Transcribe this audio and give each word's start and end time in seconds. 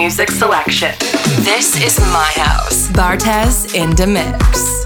Music 0.00 0.30
selection. 0.30 0.94
This 1.44 1.76
is 1.84 2.00
my 2.00 2.32
house. 2.34 2.88
Bartez 2.88 3.74
in 3.74 3.90
the 3.96 4.06
mix. 4.06 4.79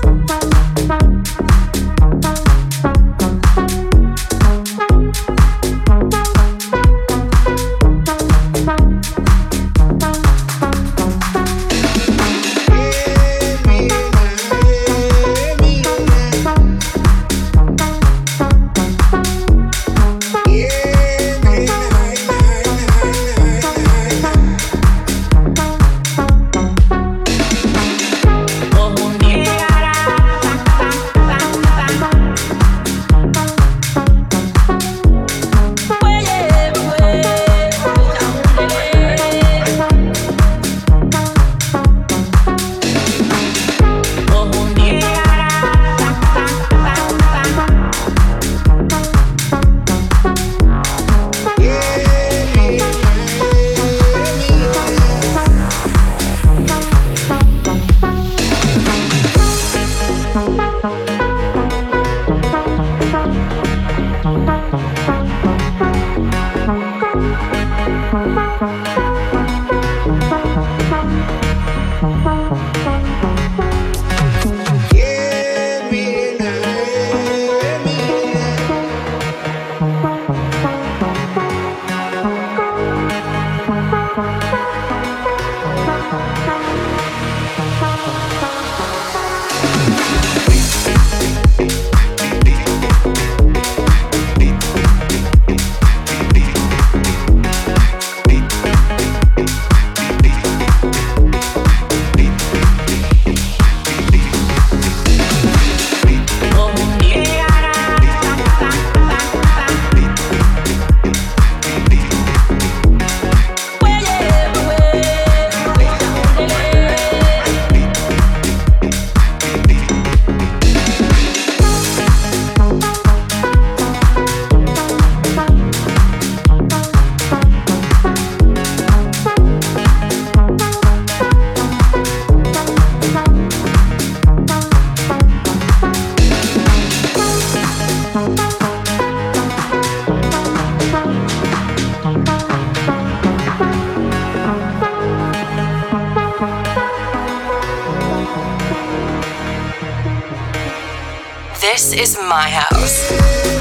This 151.74 151.92
is 151.92 152.16
my 152.16 152.50
house. 152.50 153.53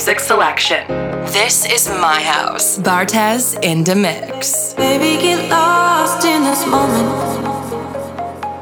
Music 0.00 0.18
selection. 0.18 0.82
This 1.26 1.66
is 1.66 1.86
my 1.86 2.22
house. 2.22 2.78
Bartez 2.78 3.62
in 3.62 3.84
the 3.84 3.94
mix. 3.94 4.72
Baby, 4.72 5.20
get 5.20 5.50
lost 5.50 6.24
in 6.24 6.42
this 6.42 6.66
moment. 6.66 7.10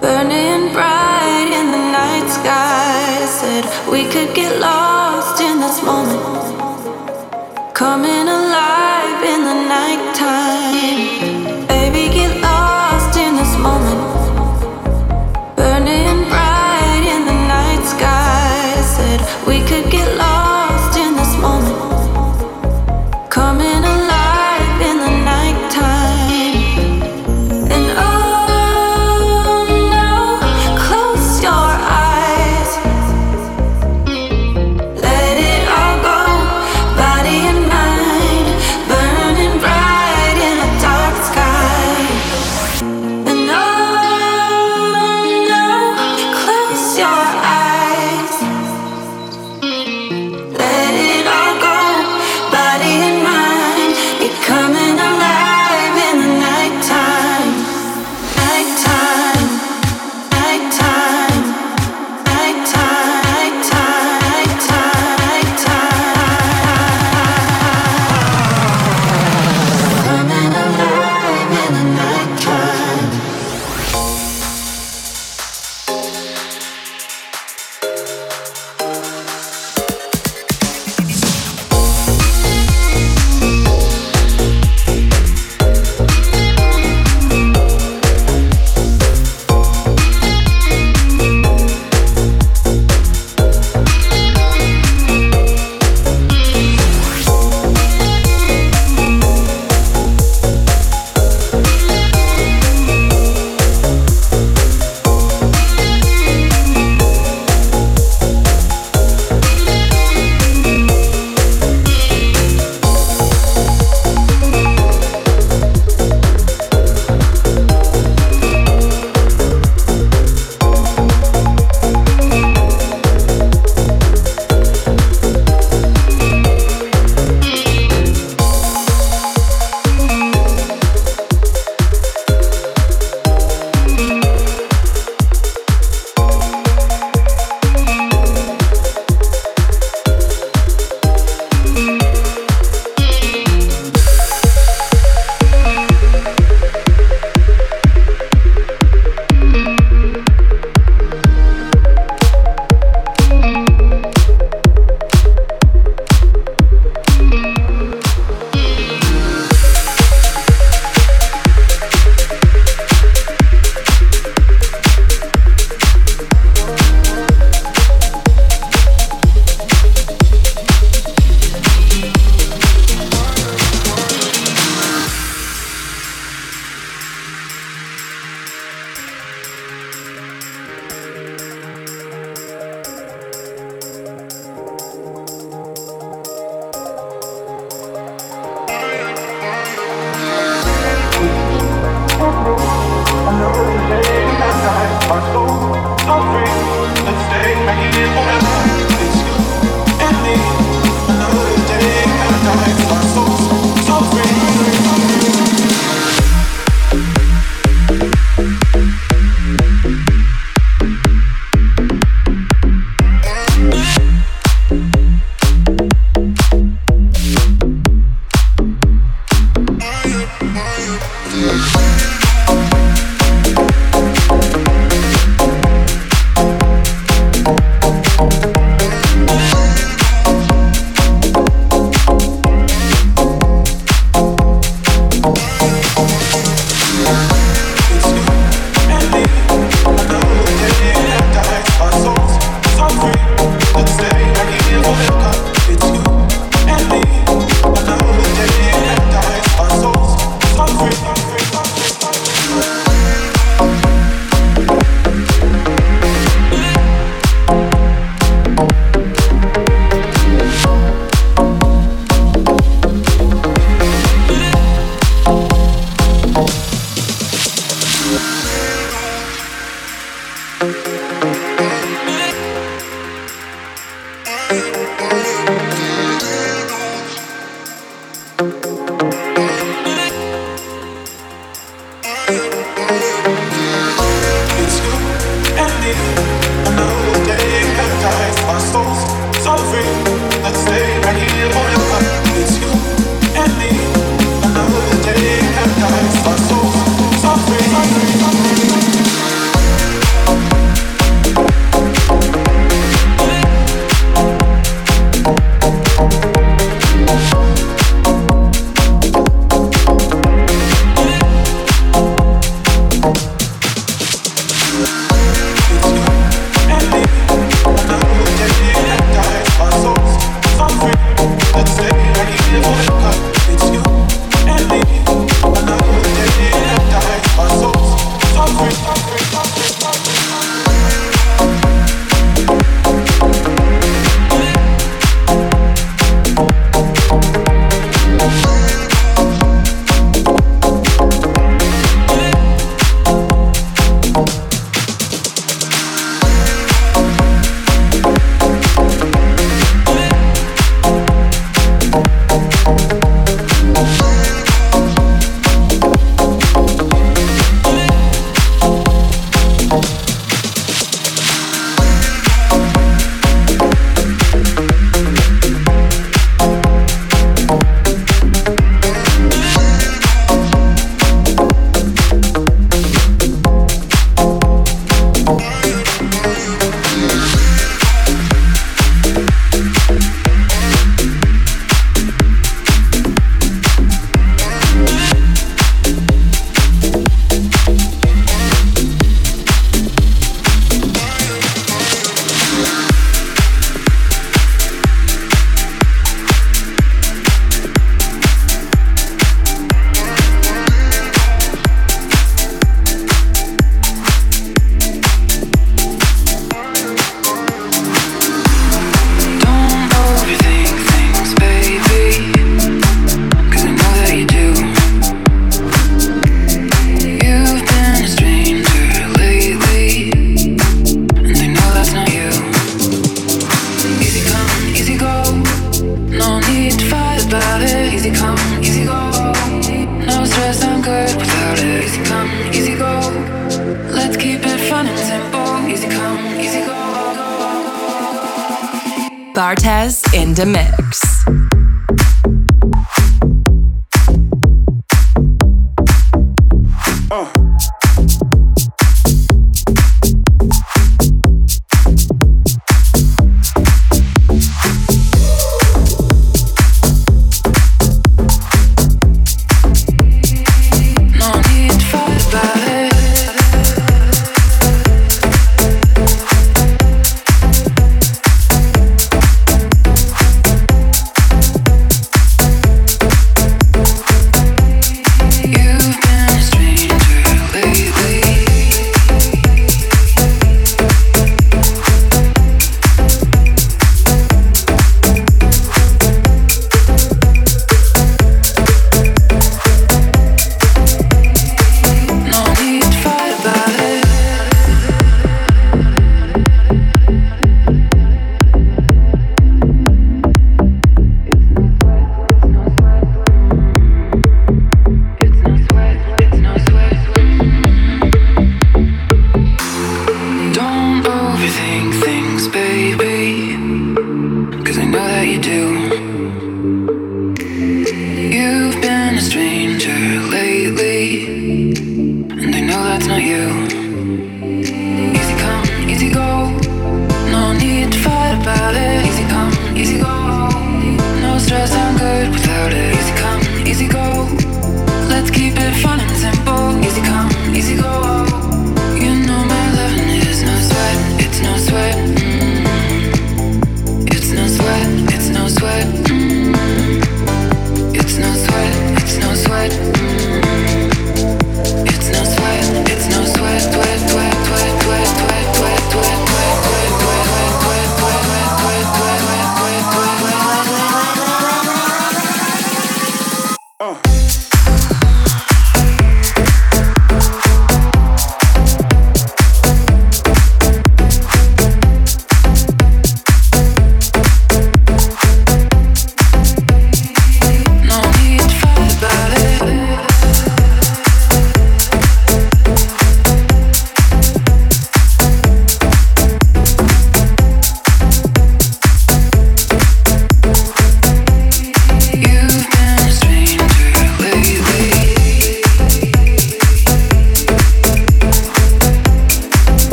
Burning 0.00 0.72
bright 0.72 1.50
in 1.60 1.66
the 1.76 1.82
night 1.98 2.26
sky. 2.30 3.26
Said 3.26 3.64
we 3.92 4.04
could 4.12 4.34
get 4.34 4.58
lost 4.60 5.42
in 5.42 5.60
this 5.60 5.82
moment. 5.82 6.24
Coming 7.74 8.28
alive 8.38 9.22
in 9.32 9.40
the 9.44 9.56
nighttime. 9.74 11.35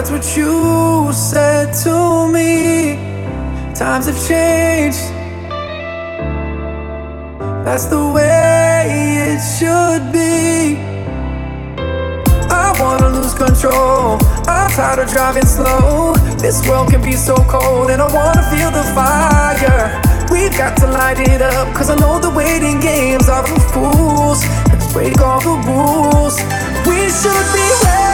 That's 0.00 0.12
what 0.12 0.34
you 0.34 1.12
said 1.12 1.74
to 1.84 2.26
me. 2.32 2.94
Times 3.74 4.06
have 4.06 4.16
changed. 4.26 5.04
That's 7.66 7.84
the 7.84 8.10
way 8.10 8.88
it 9.28 9.40
should 9.58 10.10
be. 10.10 10.78
I 12.48 12.72
wanna 12.80 13.10
lose 13.10 13.34
control. 13.34 14.16
I'm 14.48 14.70
tired 14.70 15.00
of 15.00 15.10
driving 15.10 15.44
slow. 15.44 16.14
This 16.38 16.66
world 16.66 16.88
can 16.88 17.02
be 17.02 17.12
so 17.12 17.34
cold, 17.44 17.90
and 17.90 18.00
I 18.00 18.10
wanna 18.10 18.42
feel 18.48 18.70
the 18.70 18.84
fire. 18.96 20.00
We've 20.30 20.56
got 20.56 20.78
to 20.78 20.86
light 20.86 21.20
it 21.20 21.42
up, 21.42 21.74
cause 21.74 21.90
I 21.90 21.96
know 21.96 22.18
the 22.18 22.30
waiting 22.30 22.80
games 22.80 23.28
are 23.28 23.46
for 23.46 23.60
fools. 23.68 24.42
Let's 24.70 24.90
break 24.94 25.20
all 25.20 25.40
the 25.40 25.56
rules. 25.68 26.40
We 26.88 27.10
should 27.10 27.46
be 27.52 27.68
ready. 27.84 28.09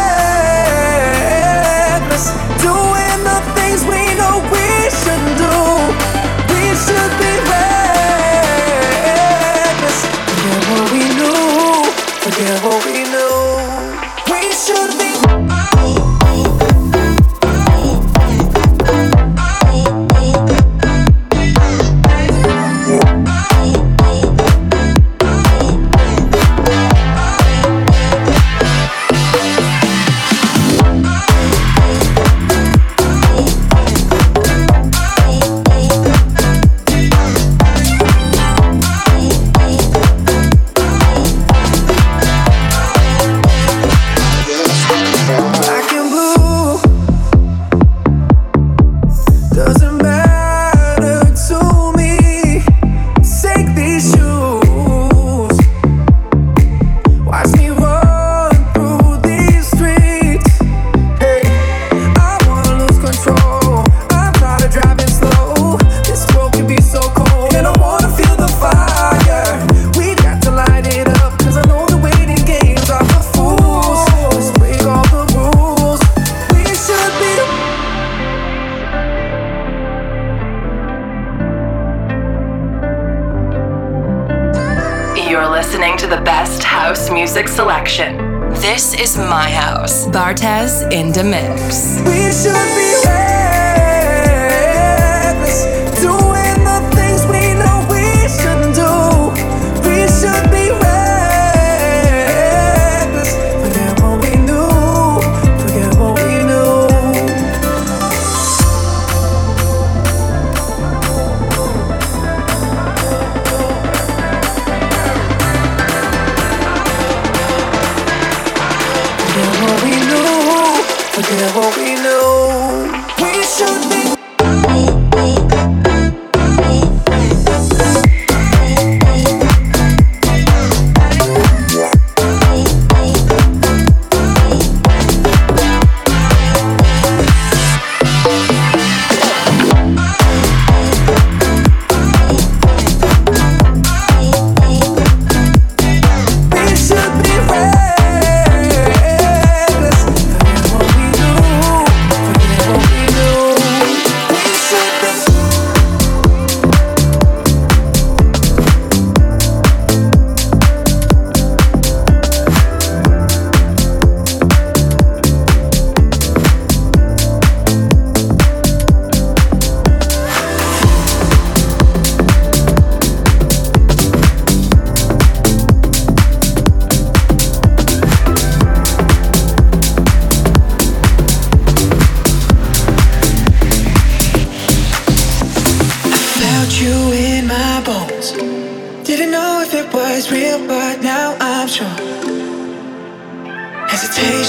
Music 87.37 87.55
selection. 87.55 88.17
This 88.63 88.95
is 88.95 89.19
my 89.19 89.51
house. 89.51 90.07
Bartez 90.07 90.91
in 90.91 91.13
the 91.13 91.23
mix. 91.23 92.01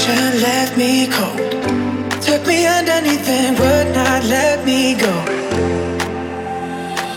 Hesitation 0.08 0.41
left 0.41 0.78
me 0.78 1.08
cold. 1.08 2.22
Took 2.22 2.48
me 2.48 2.65
underneath 2.65 3.28
and 3.28 3.60
would 3.60 3.93
not 3.93 4.24
let 4.24 4.65
me 4.65 4.96
go. 4.96 5.13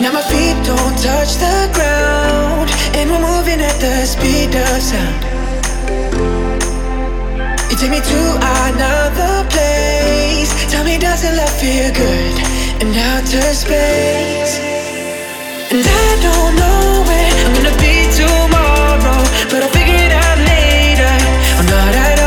Now 0.00 0.12
my 0.12 0.22
feet 0.22 0.57
don't 0.66 0.96
touch 0.98 1.37
the 1.38 1.70
ground, 1.72 2.68
and 2.96 3.11
we're 3.11 3.20
moving 3.20 3.61
at 3.61 3.79
the 3.79 4.07
speed 4.07 4.55
of 4.55 4.83
sound. 4.83 5.22
You 7.70 7.76
take 7.76 7.90
me 7.90 8.00
to 8.00 8.20
another 8.66 9.48
place. 9.50 10.50
Tell 10.70 10.85
me, 10.85 10.98
doesn't 10.98 11.37
love 11.37 11.55
feel 11.61 11.92
good 11.94 12.35
in 12.83 12.88
outer 12.94 13.55
space? 13.55 14.59
And 15.70 15.87
I 15.87 16.09
don't 16.26 16.55
know 16.61 17.05
where 17.07 17.33
I'm 17.44 17.53
gonna 17.55 17.76
be 17.79 18.11
tomorrow, 18.18 19.22
but 19.50 19.62
I'll 19.62 19.74
figure 19.79 19.94
it 19.94 20.12
out 20.12 20.38
later, 20.38 21.14
or 21.59 21.64
not 21.70 21.94
at 21.94 22.19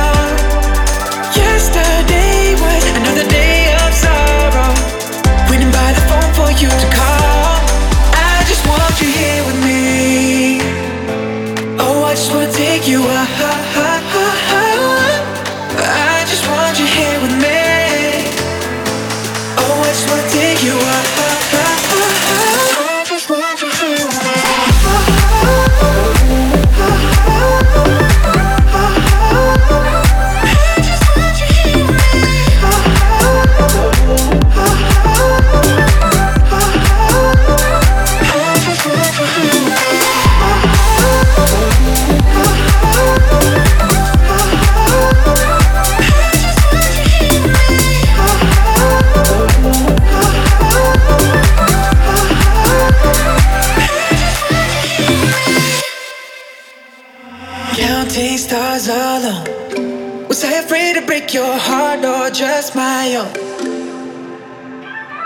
own? 62.72 63.28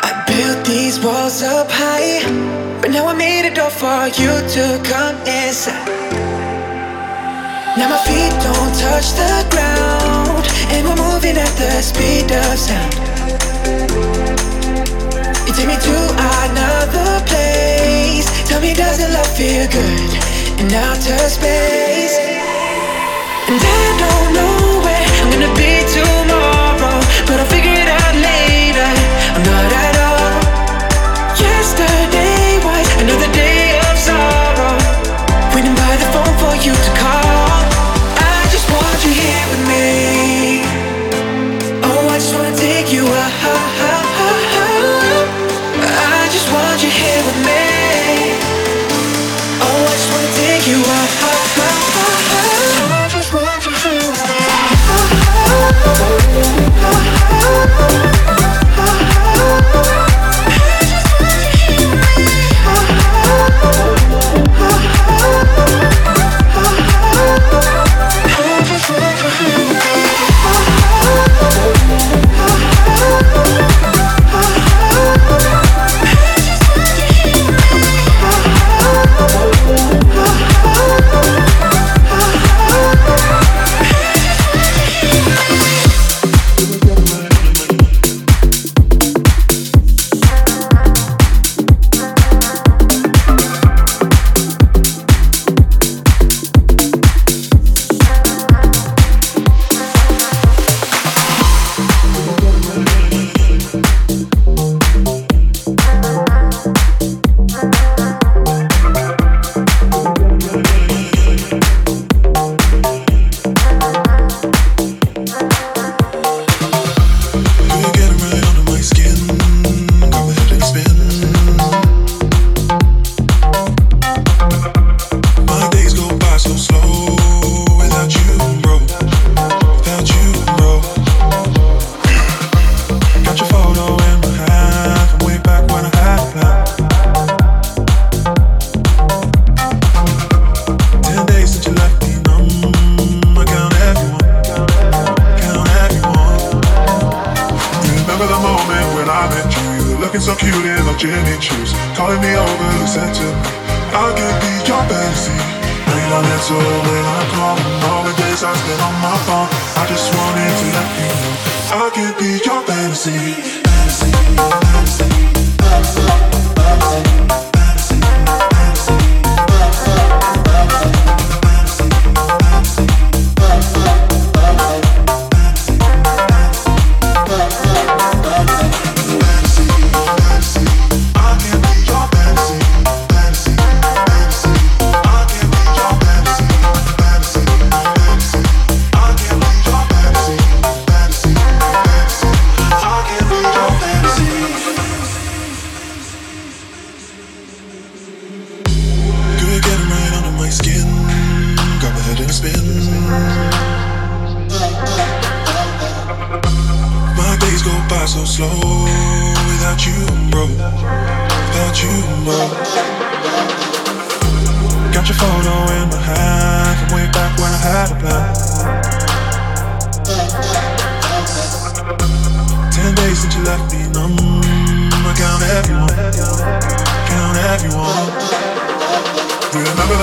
I 0.02 0.23
built 0.26 0.65
these 0.65 1.00
walls 1.00 1.43
up 1.43 1.67
high, 1.69 2.23
but 2.82 2.89
now 2.91 3.06
I 3.08 3.13
made 3.13 3.45
a 3.45 3.54
door 3.54 3.69
for 3.69 4.08
you 4.08 4.34
to 4.56 4.65
come 4.84 5.15
inside. 5.28 5.86
Now 7.78 7.89
my 7.93 8.00
feet 8.08 8.34
don't 8.41 8.73
touch 8.82 9.13
the 9.21 9.45
ground, 9.54 10.45
and 10.73 10.82
we're 10.88 11.02
moving 11.10 11.38
at 11.38 11.54
the 11.62 11.82
speed 11.82 12.32
of 12.32 12.58
sound. 12.58 12.93
You 15.45 15.54
take 15.54 15.67
me 15.67 15.78
to 15.78 15.97
another 16.43 17.21
place. 17.30 18.26
Tell 18.47 18.62
me, 18.62 18.73
doesn't 18.73 19.12
love 19.13 19.32
feel 19.38 19.67
good 19.69 20.12
in 20.60 20.73
outer 20.73 21.30
space? 21.30 22.17
And 23.50 23.62
I 23.62 23.84
don't 24.04 24.30
know 24.38 24.58
where 24.86 25.08
I'm 25.21 25.30
gonna 25.34 25.54
be 25.56 25.71
tomorrow, 25.95 26.57
but 27.28 27.42
I'll 27.42 27.46
figure 27.48 27.77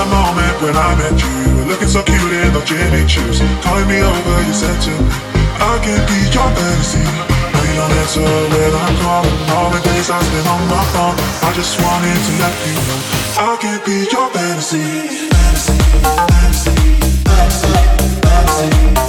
the 0.05 0.15
moment 0.15 0.55
when 0.61 0.75
I 0.77 0.95
met 0.95 1.17
you. 1.17 1.33
Looking 1.65 1.87
so 1.87 2.03
cute 2.03 2.33
in 2.33 2.53
those 2.53 2.65
Jimmy 2.65 3.03
Choos. 3.09 3.41
Calling 3.63 3.87
me 3.87 4.01
over, 4.01 4.37
you 4.45 4.53
said 4.53 4.77
to 4.85 4.91
me, 4.91 5.09
I 5.57 5.73
can 5.81 6.01
be 6.05 6.19
your 6.29 6.49
fantasy. 6.53 7.05
Now 7.53 7.63
you 7.65 7.75
don't 7.75 7.91
answer 8.01 8.21
when 8.21 8.71
I 8.73 8.87
call. 9.01 9.25
All 9.55 9.69
the 9.71 9.81
days 9.81 10.09
I 10.09 10.21
spend 10.21 10.47
on 10.47 10.61
my 10.69 10.83
phone, 10.93 11.17
I 11.41 11.49
just 11.53 11.73
wanted 11.81 12.19
to 12.27 12.33
let 12.41 12.55
you 12.65 12.75
know 12.87 12.99
I 13.37 13.57
can 13.61 13.79
be 13.85 14.05
your 14.11 14.27
fantasy. 14.29 14.85
Fantasy, 15.33 15.77
fantasy, 16.03 16.75
fantasy, 17.25 17.73
fantasy. 18.21 19.04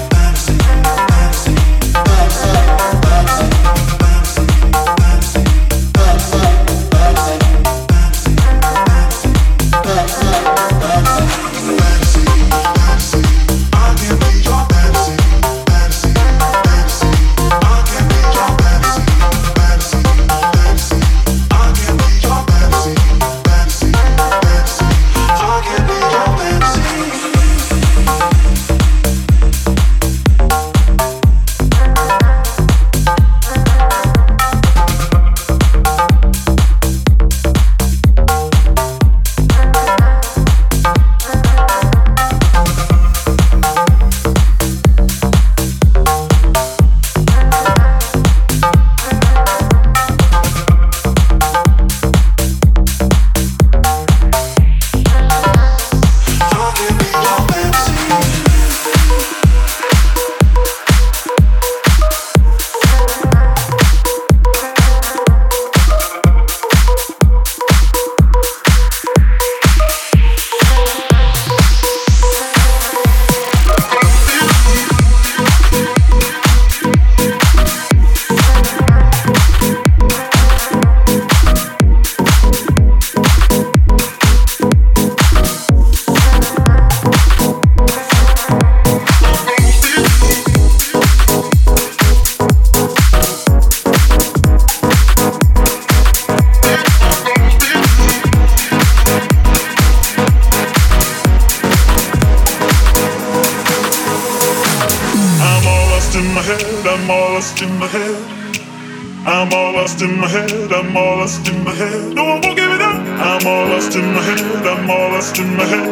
Head, 110.41 110.72
I'm 110.72 110.97
all 110.97 111.18
lost 111.18 111.49
in 111.49 111.64
my 111.64 111.72
head. 111.72 112.14
No, 112.14 112.22
I 112.24 112.41
won't 112.41 112.57
give 112.57 112.70
it 112.70 112.80
up. 112.80 112.97
I'm 112.97 113.47
all 113.47 113.68
lost 113.68 113.97
in 113.97 114.05
my 114.14 114.22
head, 114.22 114.66
I'm 114.66 114.91
all 114.91 115.11
lost 115.12 115.39
in 115.39 115.57
my 115.57 115.64
head. 115.64 115.86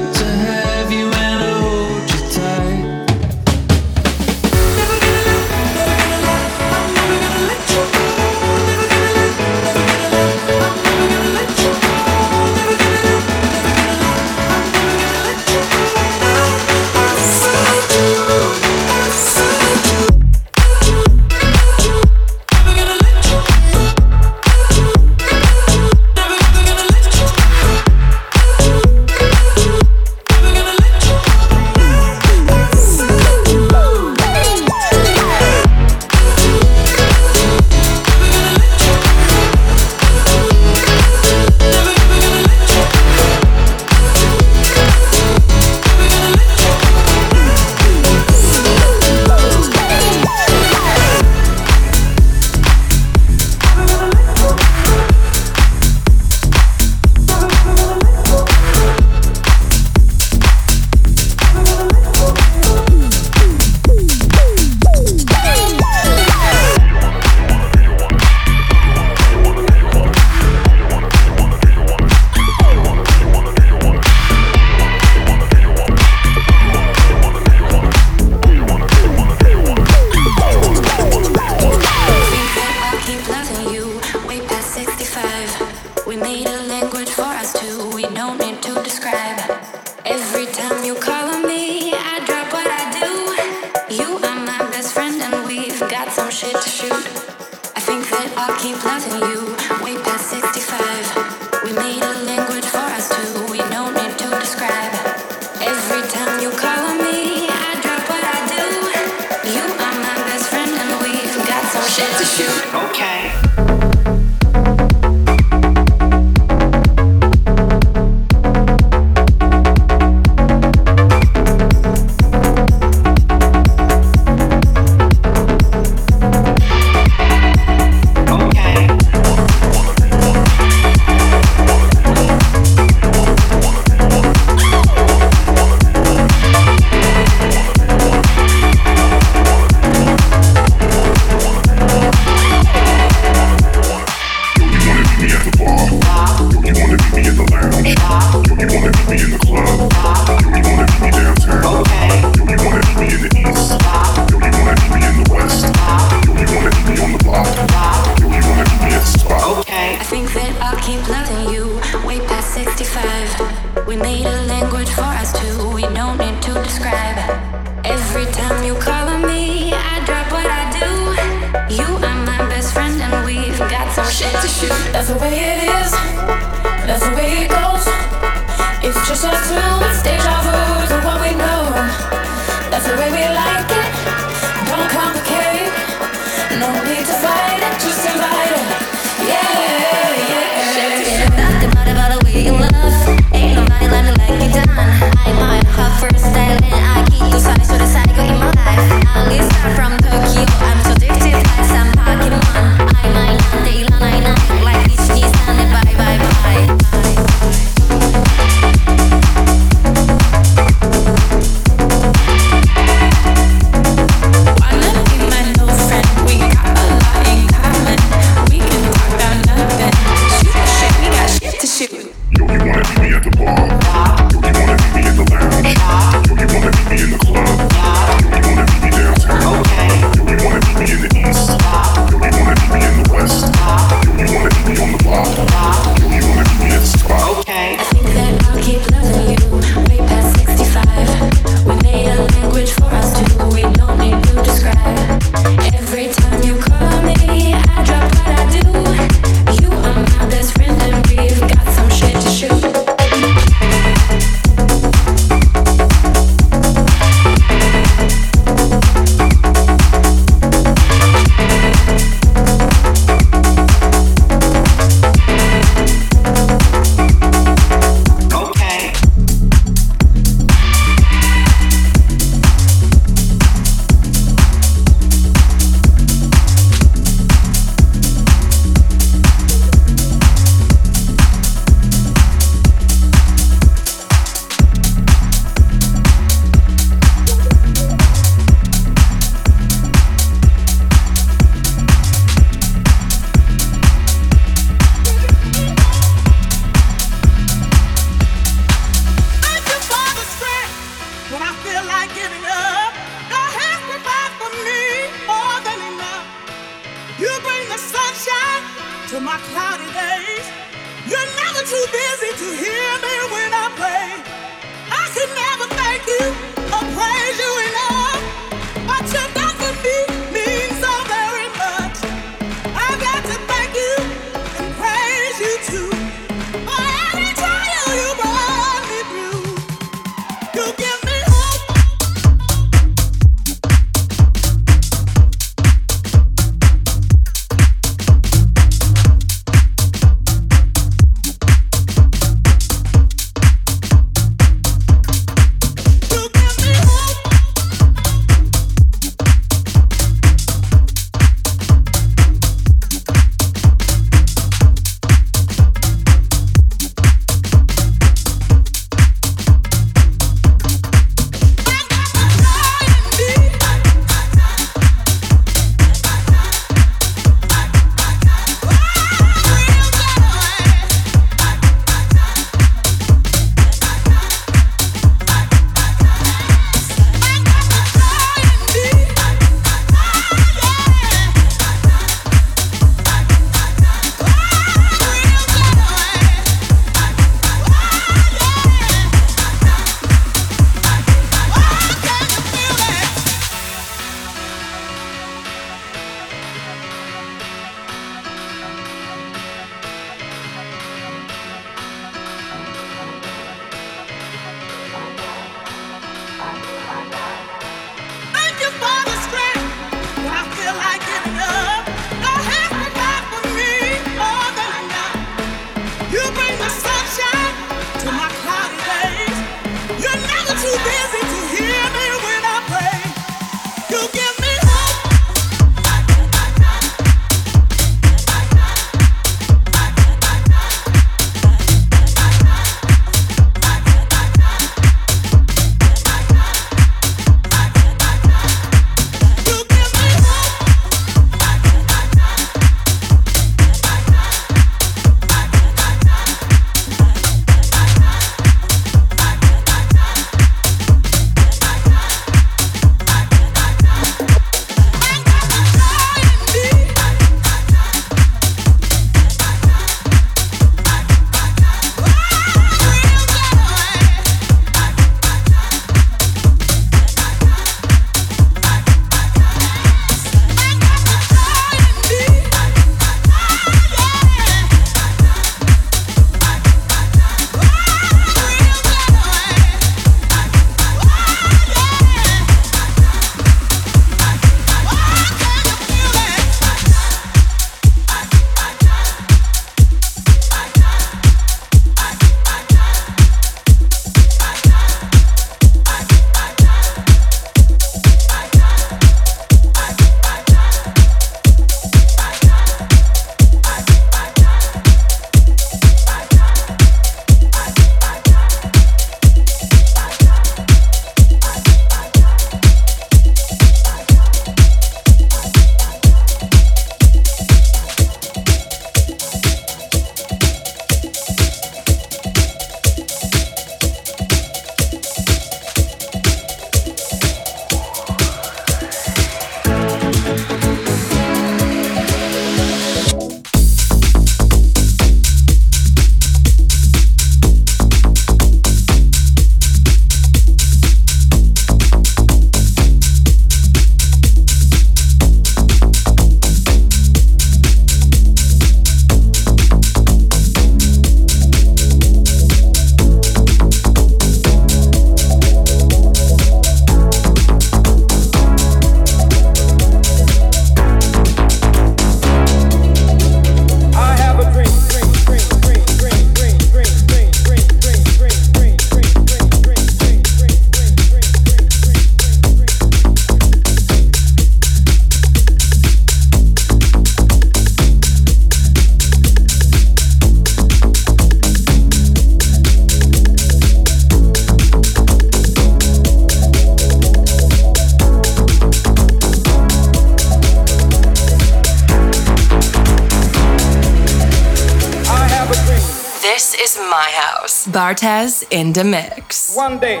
House. 597.48 597.66
Bartez 597.66 598.44
in 598.50 598.74
the 598.74 598.84
mix. 598.84 599.56
One 599.56 599.78
day, 599.78 600.00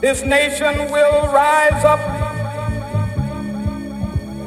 this 0.00 0.24
nation 0.24 0.90
will 0.90 1.32
rise 1.32 1.84
up, 1.84 2.00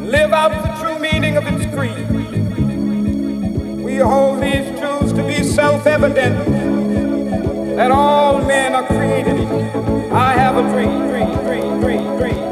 live 0.01 0.33
out 0.33 0.51
the 0.61 0.73
true 0.83 0.99
meaning 0.99 1.37
of 1.37 1.47
its 1.47 1.65
creed. 1.73 2.05
We 3.81 3.95
hold 3.95 4.41
these 4.41 4.77
truths 4.77 5.13
to 5.13 5.23
be 5.25 5.41
self-evident 5.41 7.77
that 7.77 7.91
all 7.91 8.43
men 8.43 8.75
are 8.75 8.85
created 8.85 9.39
equal. 9.39 9.63
I 10.13 10.33
have 10.33 10.57
a 10.57 10.63
dream, 10.63 11.07
dream, 11.07 11.31
dream, 11.45 11.79
dream, 11.79 12.17
dream. 12.17 12.44